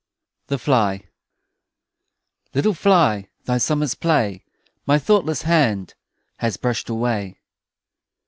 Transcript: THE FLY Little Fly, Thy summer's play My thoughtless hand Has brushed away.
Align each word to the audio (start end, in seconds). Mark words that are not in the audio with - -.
THE 0.47 0.57
FLY 0.57 1.03
Little 2.55 2.73
Fly, 2.73 3.29
Thy 3.45 3.59
summer's 3.59 3.93
play 3.93 4.43
My 4.87 4.97
thoughtless 4.97 5.43
hand 5.43 5.93
Has 6.37 6.57
brushed 6.57 6.89
away. 6.89 7.39